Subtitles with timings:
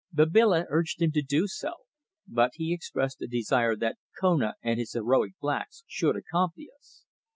[0.11, 1.73] Babila urged him to do so,
[2.27, 7.03] but he expressed a desire that Kona and his heroic blacks should accompany us.